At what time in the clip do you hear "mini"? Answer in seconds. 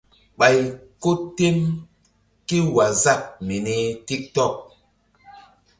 3.47-3.75